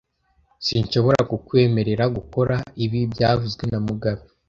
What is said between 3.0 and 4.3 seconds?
byavuzwe na mugabe